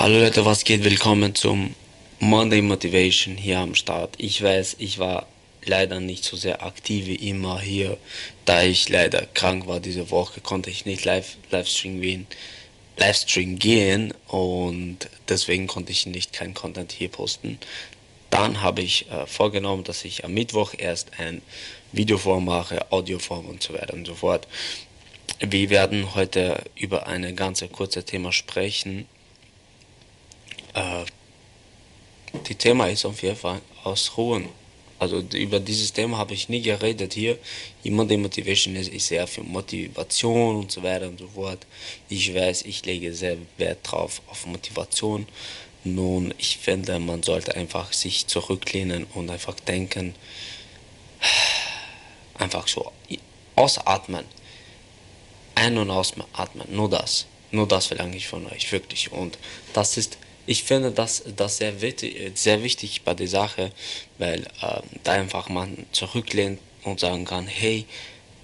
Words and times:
Hallo 0.00 0.18
Leute, 0.18 0.46
was 0.46 0.64
geht? 0.64 0.82
Willkommen 0.82 1.34
zum 1.34 1.74
Monday 2.20 2.62
Motivation 2.62 3.36
hier 3.36 3.58
am 3.58 3.74
Start. 3.74 4.14
Ich 4.16 4.42
weiß, 4.42 4.76
ich 4.78 4.98
war 4.98 5.26
leider 5.66 6.00
nicht 6.00 6.24
so 6.24 6.38
sehr 6.38 6.62
aktiv 6.62 7.04
wie 7.04 7.28
immer 7.28 7.60
hier, 7.60 7.98
da 8.46 8.62
ich 8.62 8.88
leider 8.88 9.26
krank 9.34 9.66
war 9.66 9.78
diese 9.78 10.10
Woche, 10.10 10.40
konnte 10.40 10.70
ich 10.70 10.86
nicht 10.86 11.04
live 11.04 11.36
Livestream 11.50 12.00
gehen, 12.00 12.26
Livestream 12.96 13.58
gehen 13.58 14.14
und 14.28 15.10
deswegen 15.28 15.66
konnte 15.66 15.92
ich 15.92 16.06
nicht 16.06 16.32
kein 16.32 16.54
Content 16.54 16.92
hier 16.92 17.10
posten. 17.10 17.58
Dann 18.30 18.62
habe 18.62 18.80
ich 18.80 19.04
äh, 19.10 19.26
vorgenommen, 19.26 19.84
dass 19.84 20.06
ich 20.06 20.24
am 20.24 20.32
Mittwoch 20.32 20.72
erst 20.78 21.10
ein 21.18 21.42
Videoform 21.92 22.46
mache, 22.46 22.90
Audioform 22.90 23.44
und 23.44 23.62
so 23.62 23.74
weiter 23.74 23.92
und 23.92 24.06
so 24.06 24.14
fort. 24.14 24.48
Wir 25.40 25.68
werden 25.68 26.14
heute 26.14 26.64
über 26.74 27.06
eine 27.06 27.34
ganz 27.34 27.62
kurze 27.70 28.02
Thema 28.02 28.32
sprechen 28.32 29.06
äh, 30.74 31.04
die 32.46 32.54
Thema 32.54 32.88
ist 32.88 33.04
auf 33.04 33.22
jeden 33.22 33.36
Fall 33.36 33.60
ausruhen. 33.84 34.48
Also 35.00 35.24
über 35.32 35.60
dieses 35.60 35.94
Thema 35.94 36.18
habe 36.18 36.34
ich 36.34 36.50
nie 36.50 36.60
geredet 36.60 37.14
hier. 37.14 37.38
Jemand, 37.82 38.10
der 38.10 38.18
Motivation 38.18 38.76
ist, 38.76 38.88
ist 38.88 39.06
sehr 39.06 39.26
für 39.26 39.42
Motivation 39.42 40.56
und 40.56 40.70
so 40.70 40.82
weiter 40.82 41.08
und 41.08 41.18
so 41.18 41.26
fort. 41.28 41.66
Ich 42.10 42.34
weiß, 42.34 42.62
ich 42.62 42.84
lege 42.84 43.14
sehr 43.14 43.38
Wert 43.56 43.78
drauf 43.82 44.20
auf 44.28 44.46
Motivation. 44.46 45.26
Nun, 45.84 46.34
ich 46.36 46.58
finde, 46.58 46.98
man 46.98 47.22
sollte 47.22 47.56
einfach 47.56 47.94
sich 47.94 48.26
zurücklehnen 48.26 49.06
und 49.14 49.30
einfach 49.30 49.58
denken, 49.60 50.14
einfach 52.34 52.68
so 52.68 52.92
ausatmen. 53.56 54.26
Ein- 55.54 55.78
und 55.78 55.90
ausatmen, 55.90 56.66
nur 56.68 56.90
das. 56.90 57.24
Nur 57.52 57.66
das 57.66 57.86
verlange 57.86 58.16
ich 58.16 58.28
von 58.28 58.46
euch, 58.46 58.70
wirklich. 58.70 59.10
Und 59.10 59.38
das 59.72 59.96
ist 59.96 60.18
ich 60.46 60.64
finde 60.64 60.90
das, 60.90 61.22
das 61.36 61.58
sehr, 61.58 61.80
wichtig, 61.80 62.32
sehr 62.34 62.62
wichtig 62.62 63.02
bei 63.02 63.14
der 63.14 63.28
Sache, 63.28 63.72
weil 64.18 64.42
äh, 64.62 64.80
da 65.04 65.12
einfach 65.12 65.48
man 65.48 65.86
zurücklehnt 65.92 66.60
und 66.82 67.00
sagen 67.00 67.24
kann, 67.24 67.46
hey, 67.46 67.86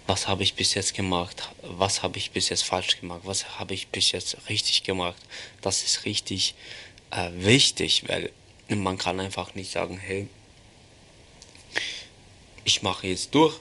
was 0.06 0.28
habe 0.28 0.42
ich 0.44 0.54
bis 0.54 0.74
jetzt 0.74 0.94
gemacht, 0.94 1.50
was 1.62 2.02
habe 2.02 2.18
ich 2.18 2.30
bis 2.30 2.48
jetzt 2.48 2.62
falsch 2.62 3.00
gemacht, 3.00 3.22
was 3.24 3.58
habe 3.58 3.74
ich 3.74 3.88
bis 3.88 4.12
jetzt 4.12 4.36
richtig 4.48 4.84
gemacht. 4.84 5.20
Das 5.62 5.82
ist 5.82 6.04
richtig 6.04 6.54
äh, 7.10 7.30
wichtig, 7.32 8.04
weil 8.06 8.30
man 8.68 8.98
kann 8.98 9.18
einfach 9.18 9.54
nicht 9.54 9.72
sagen, 9.72 9.98
hey, 9.98 10.28
ich 12.64 12.82
mache 12.82 13.08
jetzt 13.08 13.34
durch, 13.34 13.58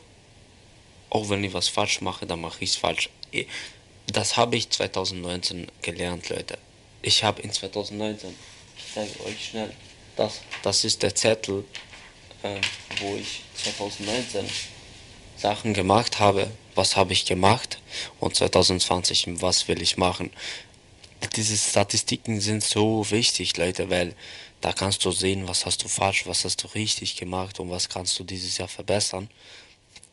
auch 1.09 1.29
wenn 1.29 1.43
ich 1.43 1.53
was 1.53 1.67
falsch 1.67 2.01
mache, 2.01 2.25
dann 2.25 2.41
mache 2.41 2.63
ich 2.63 2.71
es 2.71 2.75
falsch. 2.75 3.09
Das 4.07 4.37
habe 4.37 4.55
ich 4.55 4.69
2019 4.69 5.67
gelernt, 5.81 6.29
Leute 6.29 6.59
ich 7.05 7.23
habe 7.23 7.41
in 7.43 7.51
2019, 7.51 8.35
ich 8.77 8.93
zeige 8.93 9.25
euch 9.25 9.49
schnell, 9.49 9.71
das, 10.15 10.41
das 10.63 10.83
ist 10.83 11.03
der 11.03 11.13
Zettel, 11.13 11.63
äh, 12.41 12.59
wo 12.99 13.15
ich 13.15 13.41
2019 13.63 14.45
Sachen 15.37 15.73
gemacht 15.73 16.19
habe, 16.19 16.49
was 16.73 16.95
habe 16.95 17.13
ich 17.13 17.25
gemacht 17.25 17.79
und 18.19 18.35
2020, 18.35 19.41
was 19.41 19.67
will 19.67 19.81
ich 19.81 19.97
machen. 19.97 20.31
Diese 21.35 21.55
Statistiken 21.55 22.41
sind 22.41 22.63
so 22.63 23.09
wichtig, 23.11 23.55
Leute, 23.57 23.89
weil 23.89 24.15
da 24.61 24.73
kannst 24.73 25.05
du 25.05 25.11
sehen, 25.11 25.47
was 25.47 25.65
hast 25.65 25.83
du 25.83 25.87
falsch, 25.87 26.25
was 26.25 26.43
hast 26.43 26.63
du 26.63 26.67
richtig 26.69 27.17
gemacht 27.17 27.59
und 27.59 27.69
was 27.69 27.89
kannst 27.89 28.17
du 28.17 28.23
dieses 28.23 28.57
Jahr 28.57 28.67
verbessern. 28.67 29.29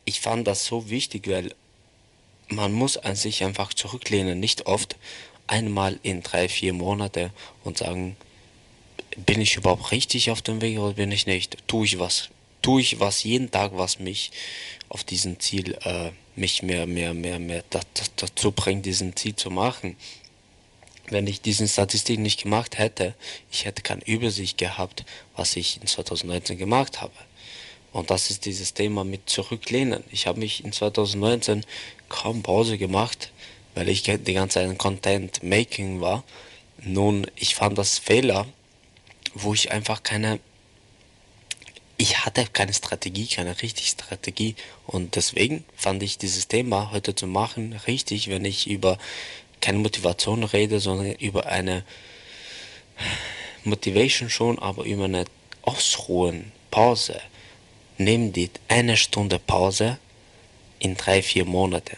Ich 0.05 0.21
fand 0.21 0.45
das 0.45 0.65
so 0.65 0.89
wichtig, 0.89 1.27
weil 1.27 1.55
man 2.49 2.71
muss 2.71 2.97
an 2.97 3.15
sich 3.15 3.43
einfach 3.43 3.73
zurücklehnen, 3.73 4.39
nicht 4.39 4.67
oft 4.67 4.95
einmal 5.47 5.99
in 6.03 6.23
drei, 6.23 6.47
vier 6.49 6.73
Monate 6.73 7.31
und 7.63 7.77
sagen, 7.77 8.15
bin 9.17 9.41
ich 9.41 9.55
überhaupt 9.55 9.91
richtig 9.91 10.31
auf 10.31 10.41
dem 10.41 10.61
Weg 10.61 10.79
oder 10.79 10.93
bin 10.93 11.11
ich 11.11 11.27
nicht? 11.27 11.57
Tue 11.67 11.85
ich 11.85 11.99
was? 11.99 12.29
Tue 12.61 12.81
ich 12.81 12.99
was 12.99 13.23
jeden 13.23 13.51
Tag, 13.51 13.71
was 13.75 13.99
mich 13.99 14.31
auf 14.89 15.03
diesen 15.03 15.39
Ziel, 15.39 15.77
äh, 15.83 16.11
mich 16.35 16.63
mehr, 16.63 16.87
mehr, 16.87 17.13
mehr, 17.13 17.39
mehr 17.39 17.63
dazu 18.15 18.51
bringt, 18.51 18.85
diesen 18.85 19.15
Ziel 19.15 19.35
zu 19.35 19.49
machen? 19.49 19.97
Wenn 21.09 21.27
ich 21.27 21.41
diesen 21.41 21.67
Statistik 21.67 22.19
nicht 22.19 22.43
gemacht 22.43 22.77
hätte, 22.77 23.13
ich 23.51 23.65
hätte 23.65 23.81
keine 23.81 24.05
Übersicht 24.05 24.57
gehabt, 24.57 25.03
was 25.35 25.55
ich 25.57 25.81
in 25.81 25.87
2019 25.87 26.57
gemacht 26.57 27.01
habe. 27.01 27.13
Und 27.91 28.09
das 28.09 28.31
ist 28.31 28.45
dieses 28.45 28.73
Thema 28.73 29.03
mit 29.03 29.29
Zurücklehnen. 29.29 30.03
Ich 30.11 30.25
habe 30.25 30.39
mich 30.39 30.63
in 30.63 30.71
2019 30.71 31.65
kaum 32.09 32.41
Pause 32.41 32.77
gemacht, 32.77 33.31
weil 33.75 33.89
ich 33.89 34.03
die 34.03 34.33
ganze 34.33 34.59
Zeit 34.59 34.77
Content 34.77 35.43
Making 35.43 36.01
war. 36.01 36.23
Nun, 36.81 37.27
ich 37.35 37.55
fand 37.55 37.77
das 37.77 37.97
Fehler, 37.97 38.45
wo 39.33 39.53
ich 39.53 39.71
einfach 39.71 40.03
keine, 40.03 40.39
ich 41.97 42.25
hatte 42.25 42.45
keine 42.45 42.73
Strategie, 42.73 43.27
keine 43.27 43.61
richtige 43.61 43.87
Strategie 43.87 44.55
und 44.85 45.15
deswegen 45.15 45.63
fand 45.75 46.03
ich 46.03 46.17
dieses 46.17 46.47
Thema 46.47 46.91
heute 46.91 47.15
zu 47.15 47.27
machen 47.27 47.79
richtig, 47.87 48.29
wenn 48.29 48.45
ich 48.45 48.67
über 48.67 48.97
keine 49.61 49.79
Motivation 49.79 50.43
rede, 50.43 50.79
sondern 50.79 51.13
über 51.13 51.45
eine 51.45 51.83
Motivation 53.63 54.29
schon, 54.29 54.59
aber 54.59 54.83
über 54.83 55.05
eine 55.05 55.25
Ausruhen, 55.61 56.51
Pause. 56.69 57.21
Nimm 57.97 58.33
die 58.33 58.49
eine 58.67 58.97
Stunde 58.97 59.39
Pause 59.39 59.97
in 60.79 60.97
drei, 60.97 61.21
vier 61.21 61.45
Monate 61.45 61.95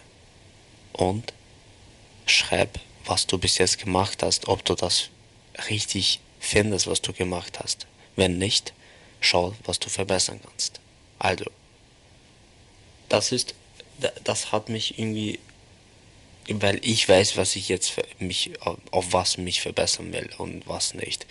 und 0.93 1.33
schreib, 2.25 2.79
was 3.05 3.27
du 3.27 3.37
bis 3.37 3.57
jetzt 3.57 3.79
gemacht 3.79 4.23
hast, 4.23 4.47
ob 4.47 4.65
du 4.65 4.75
das 4.75 5.09
richtig 5.69 6.19
findest, 6.39 6.87
was 6.87 7.01
du 7.01 7.13
gemacht 7.13 7.59
hast. 7.61 7.87
Wenn 8.15 8.37
nicht, 8.37 8.73
schau, 9.19 9.53
was 9.65 9.79
du 9.79 9.89
verbessern 9.89 10.39
kannst. 10.43 10.79
Also, 11.19 11.45
das 13.09 13.31
ist, 13.31 13.55
das 14.23 14.51
hat 14.51 14.69
mich 14.69 14.99
irgendwie, 14.99 15.39
weil 16.47 16.79
ich 16.83 17.07
weiß, 17.07 17.37
was 17.37 17.55
ich 17.55 17.69
jetzt 17.69 17.93
mich, 18.19 18.51
auf 18.91 19.13
was 19.13 19.37
mich 19.37 19.61
verbessern 19.61 20.13
will 20.13 20.29
und 20.37 20.67
was 20.67 20.93
nicht. 20.93 21.25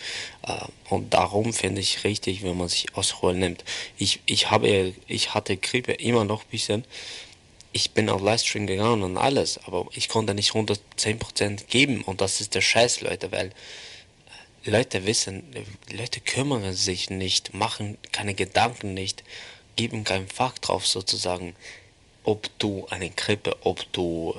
Äh, 0.45 0.65
und 0.89 1.13
darum 1.13 1.53
finde 1.53 1.81
ich 1.81 2.03
richtig, 2.03 2.43
wenn 2.43 2.57
man 2.57 2.69
sich 2.69 2.95
Ausruhe 2.95 3.33
nimmt. 3.33 3.63
Ich, 3.97 4.19
ich 4.25 4.51
habe, 4.51 4.93
ich 5.07 5.33
hatte 5.33 5.57
Grippe 5.57 5.93
immer 5.93 6.25
noch 6.25 6.43
ein 6.43 6.49
bisschen 6.49 6.85
ich 7.75 7.91
bin 7.91 8.09
auf 8.09 8.21
Livestream 8.21 8.67
gegangen 8.67 9.03
und 9.03 9.17
alles, 9.17 9.57
aber 9.65 9.85
ich 9.91 10.07
konnte 10.07 10.33
nicht 10.33 10.51
110% 10.51 11.65
geben 11.65 12.03
und 12.05 12.21
das 12.21 12.39
ist 12.39 12.55
der 12.55 12.61
Scheiß, 12.61 13.01
Leute, 13.01 13.33
weil 13.33 13.47
äh, 14.63 14.69
Leute 14.71 15.05
wissen, 15.05 15.43
Leute 15.91 16.21
kümmern 16.21 16.71
sich 16.71 17.09
nicht, 17.09 17.53
machen 17.53 17.97
keine 18.13 18.33
Gedanken 18.33 18.93
nicht, 18.93 19.25
geben 19.75 20.05
keinen 20.05 20.29
Fakt 20.29 20.69
drauf 20.69 20.87
sozusagen, 20.87 21.53
ob 22.23 22.47
du 22.59 22.87
eine 22.91 23.09
Grippe, 23.09 23.57
ob 23.65 23.91
du 23.91 24.33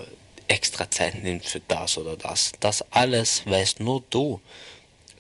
extra 0.49 0.91
Zeit 0.91 1.23
nimmst 1.23 1.49
für 1.49 1.61
das 1.69 1.99
oder 1.99 2.17
das. 2.17 2.53
Das 2.61 2.91
alles 2.91 3.43
weißt 3.45 3.81
nur 3.81 4.03
du. 4.09 4.41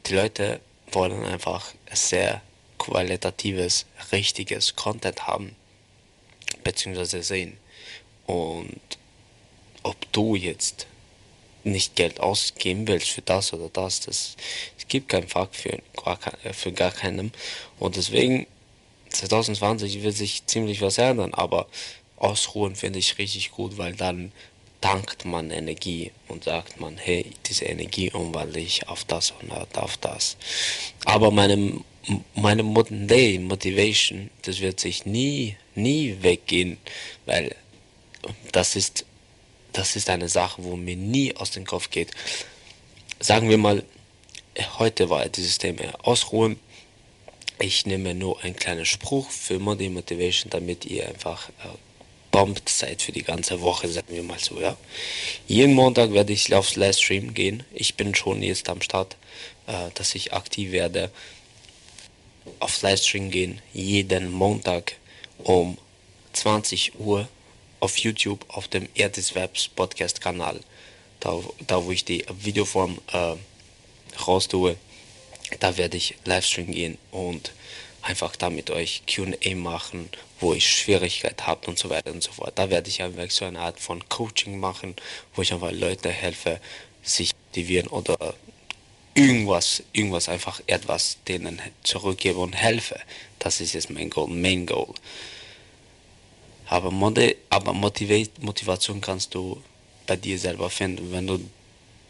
Die 0.06 0.14
Leute 0.14 0.62
wollen 0.90 1.22
einfach 1.22 1.74
sehr 1.92 2.40
qualitatives, 2.78 3.84
richtiges 4.10 4.74
Content 4.74 5.26
haben, 5.26 5.54
beziehungsweise 6.64 7.22
sehen. 7.22 7.58
Und 8.26 8.80
ob 9.82 9.96
du 10.12 10.34
jetzt 10.34 10.86
nicht 11.64 11.96
Geld 11.96 12.20
ausgeben 12.20 12.86
willst 12.86 13.08
für 13.08 13.22
das 13.22 13.52
oder 13.52 13.68
das, 13.68 14.00
das 14.00 14.36
es 14.78 14.88
gibt 14.88 15.08
keinen 15.08 15.28
Fakt 15.28 15.56
für, 15.56 15.70
äh, 16.44 16.52
für 16.52 16.72
gar 16.72 16.92
keinem. 16.92 17.32
Und 17.78 17.96
deswegen 17.96 18.46
2020 19.10 20.02
wird 20.02 20.14
sich 20.14 20.46
ziemlich 20.46 20.80
was 20.80 20.98
ändern, 20.98 21.34
aber 21.34 21.66
ausruhen 22.16 22.76
finde 22.76 22.98
ich 22.98 23.18
richtig 23.18 23.50
gut, 23.50 23.78
weil 23.78 23.94
dann 23.94 24.32
tankt 24.80 25.24
man 25.24 25.50
Energie 25.50 26.12
und 26.28 26.44
sagt 26.44 26.80
man, 26.80 26.96
hey, 26.96 27.32
diese 27.46 27.64
Energie 27.64 28.10
umwandle 28.12 28.60
ich 28.60 28.88
auf 28.88 29.04
das 29.04 29.32
und 29.32 29.50
auf 29.76 29.96
das. 29.96 30.36
Aber 31.04 31.30
meine, 31.30 31.80
meine 32.34 32.62
Day 32.90 33.38
Motivation, 33.38 34.30
das 34.42 34.60
wird 34.60 34.78
sich 34.78 35.06
nie, 35.06 35.56
nie 35.74 36.18
weggehen, 36.20 36.78
weil 37.24 37.56
das 38.52 38.76
ist, 38.76 39.04
das 39.72 39.96
ist 39.96 40.10
eine 40.10 40.28
Sache, 40.28 40.62
wo 40.64 40.76
mir 40.76 40.96
nie 40.96 41.34
aus 41.36 41.50
dem 41.50 41.66
Kopf 41.66 41.90
geht. 41.90 42.10
Sagen 43.20 43.48
wir 43.48 43.58
mal, 43.58 43.84
heute 44.78 45.10
war 45.10 45.28
dieses 45.28 45.58
Thema 45.58 45.82
ausruhen. 46.02 46.58
Ich 47.58 47.86
nehme 47.86 48.14
nur 48.14 48.42
einen 48.42 48.56
kleinen 48.56 48.84
Spruch 48.84 49.30
für 49.30 49.58
Monday 49.58 49.88
Motivation, 49.88 50.50
damit 50.50 50.84
ihr 50.84 51.08
einfach 51.08 51.48
äh, 51.48 51.68
bombt 52.30 52.68
seid 52.68 53.00
für 53.00 53.12
die 53.12 53.22
ganze 53.22 53.62
Woche, 53.62 53.88
sagen 53.88 54.14
wir 54.14 54.22
mal 54.22 54.38
so, 54.38 54.60
ja. 54.60 54.76
Jeden 55.48 55.72
Montag 55.72 56.12
werde 56.12 56.34
ich 56.34 56.54
aufs 56.54 56.76
Livestream 56.76 57.32
gehen. 57.32 57.64
Ich 57.72 57.94
bin 57.94 58.14
schon 58.14 58.42
jetzt 58.42 58.68
am 58.68 58.82
Start, 58.82 59.16
äh, 59.66 59.90
dass 59.94 60.14
ich 60.14 60.34
aktiv 60.34 60.70
werde. 60.72 61.10
Aufs 62.60 62.82
Livestream 62.82 63.30
gehen, 63.30 63.62
jeden 63.72 64.30
Montag 64.30 64.96
um 65.38 65.78
20 66.34 67.00
Uhr 67.00 67.26
auf 67.86 67.98
YouTube 67.98 68.44
auf 68.48 68.66
dem 68.66 68.88
Erdis 68.96 69.36
Webs 69.36 69.68
Podcast 69.68 70.20
Kanal, 70.20 70.58
da, 71.20 71.38
da 71.68 71.84
wo 71.84 71.92
ich 71.92 72.04
die 72.04 72.24
Videoform 72.40 72.98
äh, 73.12 73.36
raus 74.26 74.48
tue, 74.48 74.76
da 75.60 75.76
werde 75.76 75.96
ich 75.96 76.16
Livestream 76.24 76.72
gehen 76.72 76.98
und 77.12 77.52
einfach 78.02 78.34
da 78.34 78.50
mit 78.50 78.70
euch 78.70 79.02
QA 79.06 79.54
machen, 79.54 80.08
wo 80.40 80.52
ich 80.52 80.68
Schwierigkeit 80.68 81.46
habt 81.46 81.68
und 81.68 81.78
so 81.78 81.88
weiter 81.88 82.10
und 82.10 82.24
so 82.24 82.32
fort. 82.32 82.58
Da 82.58 82.70
werde 82.70 82.88
ich 82.88 83.04
einfach 83.04 83.30
so 83.30 83.44
eine 83.44 83.60
Art 83.60 83.78
von 83.78 84.08
Coaching 84.08 84.58
machen, 84.58 84.96
wo 85.36 85.42
ich 85.42 85.52
einfach 85.52 85.70
Leute 85.70 86.10
helfe, 86.10 86.60
sich 87.04 87.30
motivieren 87.50 87.86
oder 87.86 88.34
irgendwas, 89.14 89.84
irgendwas 89.92 90.28
einfach 90.28 90.60
etwas 90.66 91.18
denen 91.28 91.62
zurückgebe 91.84 92.40
und 92.40 92.54
helfe. 92.54 92.98
Das 93.38 93.60
ist 93.60 93.74
jetzt 93.74 93.90
mein 93.90 94.10
Goal, 94.10 94.26
Main 94.26 94.66
Goal. 94.66 94.92
Aber, 96.66 96.92
aber 97.50 97.72
Motivation 97.72 99.00
kannst 99.00 99.34
du 99.34 99.62
bei 100.06 100.16
dir 100.16 100.38
selber 100.38 100.70
finden. 100.70 101.12
Wenn 101.12 101.26
du, 101.26 101.40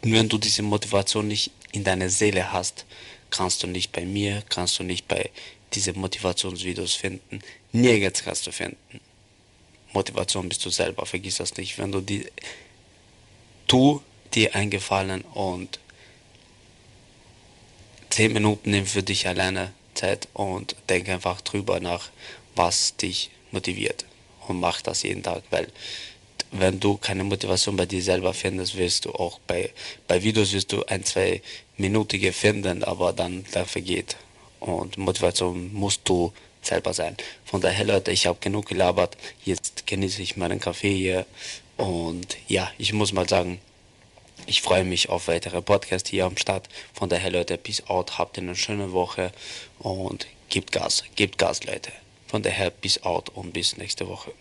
wenn 0.01 0.29
du 0.29 0.37
diese 0.37 0.63
Motivation 0.63 1.27
nicht 1.27 1.51
in 1.71 1.83
deiner 1.83 2.09
Seele 2.09 2.51
hast, 2.51 2.85
kannst 3.29 3.63
du 3.63 3.67
nicht 3.67 3.91
bei 3.91 4.05
mir, 4.05 4.43
kannst 4.49 4.79
du 4.79 4.83
nicht 4.83 5.07
bei 5.07 5.29
diese 5.73 5.93
Motivationsvideos 5.93 6.93
finden. 6.93 7.41
Nirgends 7.71 8.23
kannst 8.23 8.47
du 8.47 8.51
finden. 8.51 8.99
Motivation 9.93 10.49
bist 10.49 10.65
du 10.65 10.69
selber, 10.69 11.05
vergiss 11.05 11.37
das 11.37 11.55
nicht. 11.57 11.77
Wenn 11.77 11.91
du 11.91 12.01
die, 12.01 12.25
tu 13.67 14.01
dir 14.33 14.55
eingefallen 14.55 15.21
und 15.21 15.79
10 18.09 18.33
Minuten 18.33 18.71
nimm 18.71 18.85
für 18.85 19.03
dich 19.03 19.27
alleine 19.27 19.73
Zeit 19.93 20.27
und 20.33 20.75
denk 20.89 21.09
einfach 21.09 21.41
drüber 21.41 21.79
nach, 21.79 22.09
was 22.55 22.95
dich 22.97 23.29
motiviert. 23.51 24.05
Und 24.47 24.59
mach 24.59 24.81
das 24.81 25.03
jeden 25.03 25.23
Tag, 25.23 25.43
weil 25.49 25.67
wenn 26.51 26.79
du 26.79 26.97
keine 26.97 27.23
Motivation 27.23 27.75
bei 27.75 27.85
dir 27.85 28.01
selber 28.01 28.33
findest, 28.33 28.77
wirst 28.77 29.05
du 29.05 29.11
auch 29.11 29.39
bei, 29.47 29.69
bei 30.07 30.23
Videos 30.23 30.53
wirst 30.53 30.71
du 30.71 30.83
ein, 30.85 31.03
zwei 31.03 31.41
Minutige 31.77 32.31
finden, 32.31 32.83
aber 32.83 33.13
dann 33.13 33.45
der 33.53 33.65
vergeht. 33.65 34.15
Und 34.59 34.97
Motivation 34.97 35.73
musst 35.73 36.01
du 36.05 36.31
selber 36.61 36.93
sein. 36.93 37.15
Von 37.45 37.61
daher, 37.61 37.85
Leute, 37.85 38.11
ich 38.11 38.27
habe 38.27 38.39
genug 38.39 38.67
gelabert. 38.67 39.17
Jetzt 39.43 39.85
genieße 39.87 40.21
ich 40.21 40.37
meinen 40.37 40.59
Kaffee 40.59 40.95
hier. 40.95 41.25
Und 41.77 42.37
ja, 42.47 42.71
ich 42.77 42.93
muss 42.93 43.13
mal 43.13 43.27
sagen, 43.27 43.59
ich 44.45 44.61
freue 44.61 44.83
mich 44.83 45.09
auf 45.09 45.27
weitere 45.27 45.61
Podcasts 45.61 46.09
hier 46.09 46.25
am 46.25 46.37
Start. 46.37 46.69
Von 46.93 47.09
daher, 47.09 47.31
Leute, 47.31 47.57
peace 47.57 47.83
out, 47.87 48.17
habt 48.17 48.37
eine 48.37 48.55
schöne 48.55 48.91
Woche 48.93 49.31
und 49.79 50.27
gebt 50.49 50.71
Gas, 50.71 51.03
gebt 51.15 51.37
Gas, 51.37 51.63
Leute. 51.65 51.91
Von 52.27 52.43
daher, 52.43 52.69
peace 52.69 53.01
out 53.03 53.29
und 53.29 53.53
bis 53.53 53.77
nächste 53.77 54.07
Woche. 54.07 54.33